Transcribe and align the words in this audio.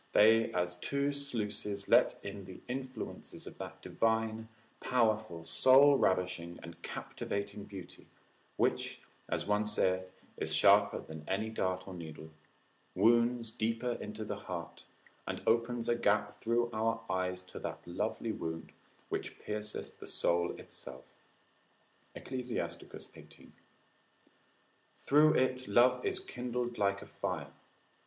they 0.13 0.51
as 0.51 0.77
two 0.77 1.13
sluices 1.13 1.87
let 1.87 2.15
in 2.23 2.45
the 2.45 2.59
influences 2.67 3.45
of 3.45 3.59
that 3.59 3.83
divine, 3.83 4.47
powerful, 4.79 5.43
soul 5.43 5.95
ravishing, 5.95 6.59
and 6.63 6.81
captivating 6.81 7.65
beauty, 7.65 8.07
which, 8.57 8.99
as 9.29 9.45
one 9.45 9.63
saith, 9.63 10.11
is 10.37 10.55
sharper 10.55 10.97
than 10.99 11.23
any 11.27 11.51
dart 11.51 11.87
or 11.87 11.93
needle, 11.93 12.31
wounds 12.95 13.51
deeper 13.51 13.91
into 14.01 14.25
the 14.25 14.35
heart; 14.35 14.85
and 15.27 15.43
opens 15.45 15.87
a 15.87 15.93
gap 15.95 16.35
through 16.41 16.71
our 16.73 17.01
eyes 17.07 17.43
to 17.43 17.59
that 17.59 17.77
lovely 17.85 18.31
wound, 18.31 18.71
which 19.09 19.37
pierceth 19.37 19.99
the 19.99 20.07
soul 20.07 20.55
itself 20.59 21.11
(Ecclus. 22.15 22.51
18.) 23.15 23.53
Through 24.97 25.35
it 25.35 25.67
love 25.67 26.03
is 26.03 26.19
kindled 26.19 26.79
like 26.79 27.03
a 27.03 27.05
fire. 27.05 27.53